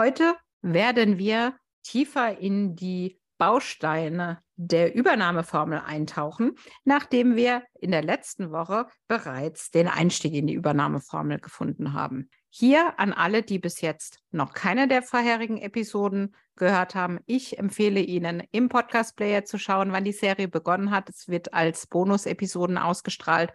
Heute 0.00 0.34
werden 0.62 1.18
wir 1.18 1.56
tiefer 1.82 2.38
in 2.38 2.74
die 2.74 3.20
Bausteine 3.36 4.38
der 4.56 4.94
Übernahmeformel 4.94 5.82
eintauchen, 5.84 6.56
nachdem 6.84 7.36
wir 7.36 7.64
in 7.78 7.90
der 7.90 8.02
letzten 8.02 8.50
Woche 8.50 8.86
bereits 9.08 9.70
den 9.70 9.88
Einstieg 9.88 10.32
in 10.32 10.46
die 10.46 10.54
Übernahmeformel 10.54 11.38
gefunden 11.38 11.92
haben. 11.92 12.30
Hier 12.48 12.98
an 12.98 13.12
alle, 13.12 13.42
die 13.42 13.58
bis 13.58 13.82
jetzt 13.82 14.20
noch 14.30 14.54
keine 14.54 14.88
der 14.88 15.02
vorherigen 15.02 15.58
Episoden 15.58 16.34
gehört 16.56 16.94
haben, 16.94 17.20
ich 17.26 17.58
empfehle 17.58 18.00
Ihnen 18.00 18.42
im 18.52 18.70
Podcast 18.70 19.16
Player 19.16 19.44
zu 19.44 19.58
schauen, 19.58 19.92
wann 19.92 20.04
die 20.04 20.12
Serie 20.12 20.48
begonnen 20.48 20.92
hat. 20.92 21.10
Es 21.10 21.28
wird 21.28 21.52
als 21.52 21.86
Bonus-Episoden 21.86 22.78
ausgestrahlt. 22.78 23.52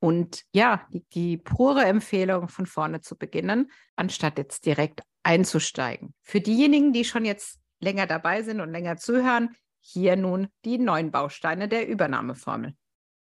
Und 0.00 0.42
ja, 0.50 0.88
die, 0.92 1.04
die 1.12 1.36
pure 1.36 1.84
Empfehlung 1.84 2.48
von 2.48 2.66
vorne 2.66 3.00
zu 3.00 3.16
beginnen, 3.16 3.70
anstatt 3.94 4.38
jetzt 4.38 4.66
direkt 4.66 5.04
einzusteigen. 5.24 6.14
Für 6.22 6.40
diejenigen, 6.40 6.92
die 6.92 7.04
schon 7.04 7.24
jetzt 7.24 7.58
länger 7.80 8.06
dabei 8.06 8.42
sind 8.42 8.60
und 8.60 8.70
länger 8.70 8.96
zuhören, 8.96 9.56
hier 9.80 10.16
nun 10.16 10.48
die 10.64 10.78
neuen 10.78 11.10
Bausteine 11.10 11.68
der 11.68 11.88
Übernahmeformel. 11.88 12.74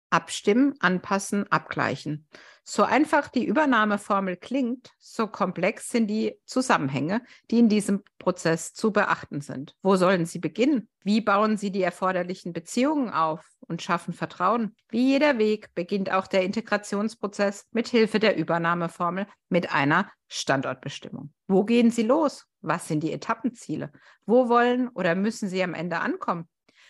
Abstimmen, 0.10 0.76
anpassen, 0.80 1.52
abgleichen. 1.52 2.28
So 2.70 2.84
einfach 2.84 3.30
die 3.30 3.46
Übernahmeformel 3.46 4.36
klingt, 4.36 4.92
so 5.00 5.28
komplex 5.28 5.90
sind 5.90 6.08
die 6.08 6.36
Zusammenhänge, 6.44 7.22
die 7.50 7.60
in 7.60 7.70
diesem 7.70 8.04
Prozess 8.20 8.74
zu 8.74 8.92
beachten 8.92 9.40
sind. 9.40 9.74
Wo 9.82 9.96
sollen 9.96 10.26
sie 10.26 10.40
beginnen? 10.40 10.90
Wie 11.02 11.22
bauen 11.22 11.56
sie 11.56 11.72
die 11.72 11.82
erforderlichen 11.82 12.52
Beziehungen 12.52 13.10
auf 13.10 13.48
und 13.62 13.82
schaffen 13.82 14.14
Vertrauen? 14.14 14.76
Wie 14.90 15.12
jeder 15.12 15.38
Weg 15.38 15.74
beginnt 15.76 16.12
auch 16.12 16.28
der 16.28 16.44
Integrationsprozess 16.44 17.68
mit 17.72 17.88
Hilfe 17.88 18.20
der 18.20 18.36
Übernahmeformel 18.36 19.28
mit 19.48 19.74
einer 19.74 20.12
Standortbestimmung. 20.28 21.32
Wo 21.48 21.64
gehen 21.64 21.90
sie 21.90 22.04
los? 22.04 22.48
Was 22.60 22.90
sind 22.90 23.02
die 23.02 23.14
Etappenziele? 23.14 23.94
Wo 24.26 24.50
wollen 24.50 24.90
oder 24.90 25.16
müssen 25.16 25.48
sie 25.48 25.64
am 25.64 25.74
Ende 25.74 26.00
ankommen? 26.00 26.50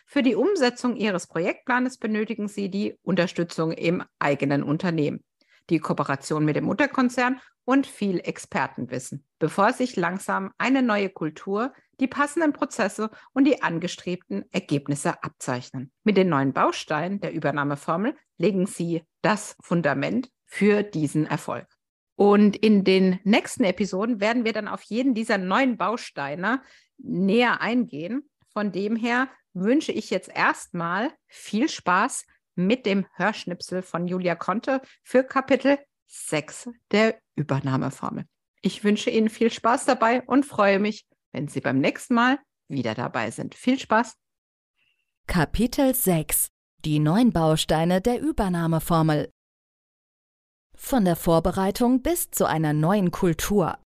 Für 0.10 0.24
die 0.24 0.36
Umsetzung 0.36 0.96
Ihres 0.96 1.28
Projektplanes 1.28 1.98
benötigen 1.98 2.48
Sie 2.48 2.70
die 2.72 2.98
Unterstützung 3.04 3.74
im 3.74 4.06
eigenen 4.20 4.64
Unternehmen, 4.64 5.22
die 5.70 5.80
Kooperation 5.80 6.46
mit 6.46 6.56
dem 6.56 6.66
Mutterkonzern 6.66 7.40
und 7.66 7.86
viel 7.86 8.20
Expertenwissen, 8.20 9.26
bevor 9.40 9.74
sich 9.74 9.96
langsam 9.96 10.54
eine 10.58 10.82
neue 10.82 11.10
Kultur, 11.10 11.74
die 12.00 12.08
passenden 12.08 12.54
Prozesse 12.54 13.10
und 13.34 13.46
die 13.46 13.62
angestrebten 13.62 14.46
Ergebnisse 14.52 15.22
abzeichnen. 15.24 15.92
Mit 16.04 16.16
den 16.16 16.30
neuen 16.30 16.54
Bausteinen 16.54 17.20
der 17.20 17.34
Übernahmeformel 17.34 18.16
legen 18.38 18.68
Sie 18.68 19.04
das 19.22 19.58
Fundament 19.62 20.30
für 20.46 20.84
diesen 20.84 21.26
Erfolg. 21.26 21.68
Und 22.16 22.56
in 22.56 22.84
den 22.84 23.20
nächsten 23.24 23.64
Episoden 23.64 24.20
werden 24.20 24.46
wir 24.46 24.54
dann 24.54 24.68
auf 24.68 24.82
jeden 24.84 25.14
dieser 25.14 25.38
neuen 25.38 25.78
Bausteine 25.78 26.62
näher 26.98 27.62
eingehen. 27.62 28.30
Von 28.54 28.72
dem 28.72 28.96
her 28.96 29.28
wünsche 29.54 29.92
ich 29.92 30.10
jetzt 30.10 30.30
erstmal 30.34 31.12
viel 31.28 31.70
Spaß 31.70 32.26
mit 32.58 32.86
dem 32.86 33.06
Hörschnipsel 33.14 33.82
von 33.82 34.08
Julia 34.08 34.36
Conte 34.36 34.82
für 35.04 35.24
Kapitel 35.24 35.78
6 36.08 36.70
der 36.92 37.20
Übernahmeformel. 37.36 38.26
Ich 38.62 38.84
wünsche 38.84 39.10
Ihnen 39.10 39.30
viel 39.30 39.52
Spaß 39.52 39.86
dabei 39.86 40.24
und 40.24 40.46
freue 40.46 40.80
mich, 40.80 41.06
wenn 41.32 41.48
Sie 41.48 41.62
beim 41.62 41.80
nächsten 41.80 42.16
Mal 42.16 42.40
wieder 42.68 42.96
dabei 42.96 43.32
sind. 43.32 43.56
Viel 43.56 43.80
Spaß! 43.80 44.16
Kapitel 45.28 45.94
6 45.94 46.48
Die 46.84 47.00
neun 47.00 47.32
Bausteine 47.32 48.02
der 48.02 48.20
Übernahmeformel 48.20 49.30
Von 50.76 51.06
der 51.06 51.16
Vorbereitung 51.16 52.02
bis 52.02 52.32
zu 52.32 52.46
einer 52.46 52.74
neuen 52.74 53.12
Kultur. 53.12 53.78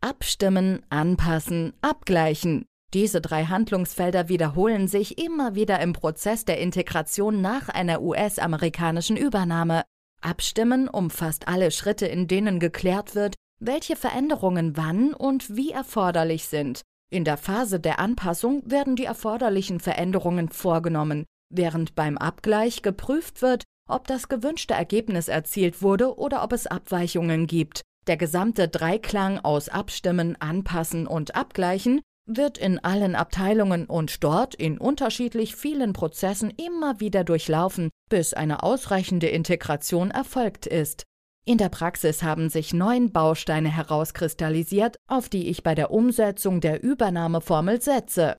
Abstimmen, 0.00 0.84
anpassen, 0.90 1.72
abgleichen. 1.82 2.66
Diese 2.96 3.20
drei 3.20 3.44
Handlungsfelder 3.44 4.30
wiederholen 4.30 4.88
sich 4.88 5.22
immer 5.22 5.54
wieder 5.54 5.80
im 5.80 5.92
Prozess 5.92 6.46
der 6.46 6.58
Integration 6.58 7.42
nach 7.42 7.68
einer 7.68 8.00
US-amerikanischen 8.00 9.18
Übernahme. 9.18 9.82
Abstimmen 10.22 10.88
umfasst 10.88 11.46
alle 11.46 11.72
Schritte, 11.72 12.06
in 12.06 12.26
denen 12.26 12.58
geklärt 12.58 13.14
wird, 13.14 13.34
welche 13.60 13.96
Veränderungen 13.96 14.78
wann 14.78 15.12
und 15.12 15.54
wie 15.54 15.72
erforderlich 15.72 16.48
sind. 16.48 16.80
In 17.10 17.24
der 17.24 17.36
Phase 17.36 17.80
der 17.80 17.98
Anpassung 17.98 18.62
werden 18.64 18.96
die 18.96 19.04
erforderlichen 19.04 19.78
Veränderungen 19.78 20.48
vorgenommen, 20.48 21.26
während 21.50 21.96
beim 21.96 22.16
Abgleich 22.16 22.80
geprüft 22.80 23.42
wird, 23.42 23.64
ob 23.86 24.06
das 24.06 24.28
gewünschte 24.30 24.72
Ergebnis 24.72 25.28
erzielt 25.28 25.82
wurde 25.82 26.16
oder 26.16 26.42
ob 26.42 26.54
es 26.54 26.66
Abweichungen 26.66 27.46
gibt. 27.46 27.82
Der 28.06 28.16
gesamte 28.16 28.68
Dreiklang 28.68 29.38
aus 29.38 29.68
Abstimmen, 29.68 30.40
Anpassen 30.40 31.06
und 31.06 31.34
Abgleichen 31.34 32.00
wird 32.26 32.58
in 32.58 32.78
allen 32.80 33.14
Abteilungen 33.14 33.86
und 33.86 34.22
dort 34.24 34.54
in 34.54 34.78
unterschiedlich 34.78 35.56
vielen 35.56 35.92
Prozessen 35.92 36.50
immer 36.50 37.00
wieder 37.00 37.24
durchlaufen, 37.24 37.90
bis 38.10 38.34
eine 38.34 38.62
ausreichende 38.62 39.28
Integration 39.28 40.10
erfolgt 40.10 40.66
ist. 40.66 41.04
In 41.44 41.58
der 41.58 41.68
Praxis 41.68 42.24
haben 42.24 42.48
sich 42.50 42.74
neun 42.74 43.12
Bausteine 43.12 43.68
herauskristallisiert, 43.68 44.96
auf 45.06 45.28
die 45.28 45.48
ich 45.48 45.62
bei 45.62 45.76
der 45.76 45.92
Umsetzung 45.92 46.60
der 46.60 46.82
Übernahmeformel 46.82 47.80
setze. 47.80 48.36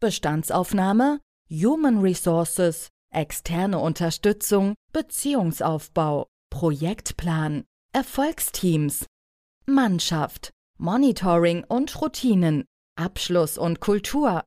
Bestandsaufnahme, 0.00 1.20
Human 1.50 2.00
Resources, 2.00 2.88
externe 3.12 3.78
Unterstützung, 3.78 4.74
Beziehungsaufbau, 4.94 6.26
Projektplan, 6.48 7.64
Erfolgsteams, 7.92 9.04
Mannschaft, 9.66 10.50
Monitoring 10.78 11.64
und 11.64 12.00
Routinen, 12.00 12.64
Abschluss 13.00 13.58
und 13.58 13.80
Kultur. 13.80 14.44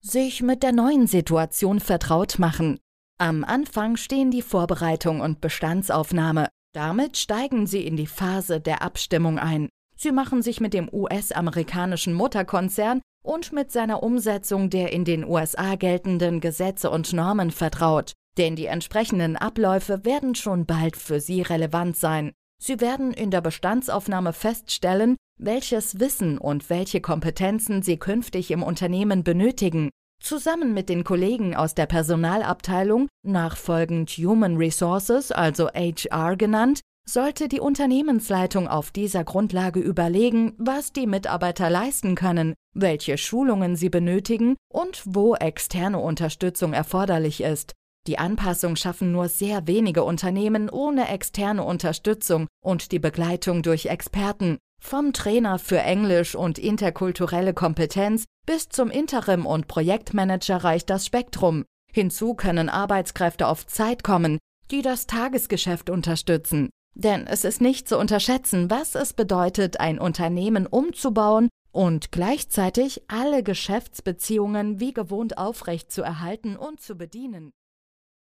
Sich 0.00 0.42
mit 0.42 0.62
der 0.62 0.72
neuen 0.72 1.06
Situation 1.06 1.78
vertraut 1.78 2.38
machen. 2.38 2.78
Am 3.18 3.44
Anfang 3.44 3.96
stehen 3.96 4.30
die 4.30 4.42
Vorbereitung 4.42 5.20
und 5.20 5.40
Bestandsaufnahme. 5.40 6.48
Damit 6.74 7.18
steigen 7.18 7.66
Sie 7.66 7.86
in 7.86 7.96
die 7.96 8.06
Phase 8.06 8.60
der 8.60 8.82
Abstimmung 8.82 9.38
ein. 9.38 9.68
Sie 9.94 10.10
machen 10.10 10.42
sich 10.42 10.60
mit 10.60 10.74
dem 10.74 10.88
US-amerikanischen 10.92 12.14
Mutterkonzern 12.14 13.02
und 13.22 13.52
mit 13.52 13.70
seiner 13.70 14.02
Umsetzung 14.02 14.70
der 14.70 14.92
in 14.92 15.04
den 15.04 15.24
USA 15.24 15.76
geltenden 15.76 16.40
Gesetze 16.40 16.90
und 16.90 17.12
Normen 17.12 17.50
vertraut, 17.50 18.14
denn 18.38 18.56
die 18.56 18.66
entsprechenden 18.66 19.36
Abläufe 19.36 20.04
werden 20.04 20.34
schon 20.34 20.66
bald 20.66 20.96
für 20.96 21.20
Sie 21.20 21.42
relevant 21.42 21.96
sein. 21.96 22.32
Sie 22.64 22.80
werden 22.80 23.12
in 23.12 23.32
der 23.32 23.40
Bestandsaufnahme 23.40 24.32
feststellen, 24.32 25.16
welches 25.36 25.98
Wissen 25.98 26.38
und 26.38 26.70
welche 26.70 27.00
Kompetenzen 27.00 27.82
Sie 27.82 27.96
künftig 27.96 28.52
im 28.52 28.62
Unternehmen 28.62 29.24
benötigen. 29.24 29.90
Zusammen 30.22 30.72
mit 30.72 30.88
den 30.88 31.02
Kollegen 31.02 31.56
aus 31.56 31.74
der 31.74 31.86
Personalabteilung, 31.86 33.08
nachfolgend 33.26 34.10
Human 34.10 34.58
Resources, 34.58 35.32
also 35.32 35.70
HR 35.70 36.36
genannt, 36.36 36.82
sollte 37.04 37.48
die 37.48 37.58
Unternehmensleitung 37.58 38.68
auf 38.68 38.92
dieser 38.92 39.24
Grundlage 39.24 39.80
überlegen, 39.80 40.54
was 40.56 40.92
die 40.92 41.08
Mitarbeiter 41.08 41.68
leisten 41.68 42.14
können, 42.14 42.54
welche 42.74 43.18
Schulungen 43.18 43.74
sie 43.74 43.88
benötigen 43.88 44.54
und 44.72 45.02
wo 45.04 45.34
externe 45.34 45.98
Unterstützung 45.98 46.74
erforderlich 46.74 47.40
ist. 47.40 47.72
Die 48.08 48.18
Anpassung 48.18 48.74
schaffen 48.74 49.12
nur 49.12 49.28
sehr 49.28 49.68
wenige 49.68 50.02
Unternehmen 50.02 50.68
ohne 50.68 51.08
externe 51.08 51.62
Unterstützung 51.62 52.48
und 52.60 52.90
die 52.90 52.98
Begleitung 52.98 53.62
durch 53.62 53.86
Experten. 53.86 54.58
Vom 54.80 55.12
Trainer 55.12 55.60
für 55.60 55.78
Englisch 55.78 56.34
und 56.34 56.58
interkulturelle 56.58 57.54
Kompetenz 57.54 58.24
bis 58.44 58.68
zum 58.68 58.90
Interim- 58.90 59.46
und 59.46 59.68
Projektmanager 59.68 60.64
reicht 60.64 60.90
das 60.90 61.06
Spektrum. 61.06 61.64
Hinzu 61.92 62.34
können 62.34 62.68
Arbeitskräfte 62.68 63.46
auf 63.46 63.66
Zeit 63.66 64.02
kommen, 64.02 64.38
die 64.72 64.82
das 64.82 65.06
Tagesgeschäft 65.06 65.88
unterstützen. 65.88 66.70
Denn 66.94 67.28
es 67.28 67.44
ist 67.44 67.60
nicht 67.60 67.88
zu 67.88 67.96
unterschätzen, 67.96 68.68
was 68.68 68.96
es 68.96 69.12
bedeutet, 69.12 69.78
ein 69.78 70.00
Unternehmen 70.00 70.66
umzubauen 70.66 71.48
und 71.70 72.10
gleichzeitig 72.10 73.02
alle 73.06 73.44
Geschäftsbeziehungen 73.44 74.80
wie 74.80 74.92
gewohnt 74.92 75.38
aufrecht 75.38 75.92
zu 75.92 76.02
erhalten 76.02 76.56
und 76.56 76.80
zu 76.80 76.96
bedienen. 76.96 77.52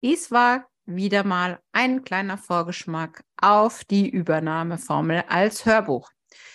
Dies 0.04 0.30
war 0.30 0.66
wieder 0.84 1.24
mal 1.24 1.60
ein 1.72 2.04
kleiner 2.04 2.36
Vorgeschmack 2.36 3.24
auf 3.40 3.86
die 3.86 4.06
Übernahmeformel 4.06 5.24
als 5.28 5.64
Hörbuch. 5.64 6.10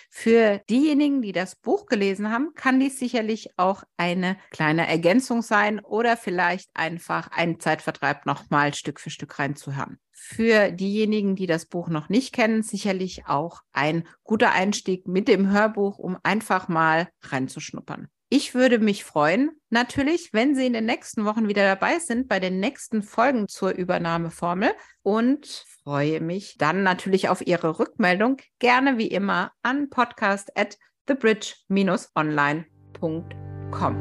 Für 0.08 0.60
diejenigen, 0.70 1.20
die 1.20 1.32
das 1.32 1.56
Buch 1.56 1.86
gelesen 1.86 2.30
haben, 2.30 2.54
kann 2.54 2.78
dies 2.78 3.00
sicherlich 3.00 3.48
auch 3.56 3.82
eine 3.96 4.36
kleine 4.52 4.86
Ergänzung 4.86 5.42
sein 5.42 5.80
oder 5.80 6.16
vielleicht 6.16 6.70
einfach 6.74 7.32
ein 7.32 7.58
Zeitvertreib 7.58 8.24
nochmal 8.24 8.72
Stück 8.72 9.00
für 9.00 9.10
Stück 9.10 9.36
reinzuhören. 9.40 9.98
Für 10.12 10.70
diejenigen, 10.70 11.34
die 11.34 11.46
das 11.48 11.66
Buch 11.66 11.88
noch 11.88 12.08
nicht 12.08 12.32
kennen, 12.32 12.62
sicherlich 12.62 13.26
auch 13.26 13.62
ein 13.72 14.06
guter 14.22 14.52
Einstieg 14.52 15.08
mit 15.08 15.26
dem 15.26 15.50
Hörbuch, 15.50 15.98
um 15.98 16.16
einfach 16.22 16.68
mal 16.68 17.08
reinzuschnuppern. 17.22 18.06
Ich 18.32 18.54
würde 18.54 18.78
mich 18.78 19.02
freuen, 19.02 19.50
natürlich, 19.70 20.32
wenn 20.32 20.54
Sie 20.54 20.64
in 20.64 20.72
den 20.72 20.86
nächsten 20.86 21.24
Wochen 21.24 21.48
wieder 21.48 21.64
dabei 21.64 21.98
sind 21.98 22.28
bei 22.28 22.38
den 22.38 22.60
nächsten 22.60 23.02
Folgen 23.02 23.48
zur 23.48 23.70
Übernahmeformel 23.70 24.70
und 25.02 25.64
freue 25.82 26.20
mich 26.20 26.56
dann 26.56 26.84
natürlich 26.84 27.28
auf 27.28 27.44
Ihre 27.44 27.80
Rückmeldung. 27.80 28.36
Gerne 28.60 28.98
wie 28.98 29.08
immer 29.08 29.50
an 29.64 29.90
podcast 29.90 30.56
at 30.56 30.78
thebridge-online.com. 31.06 33.96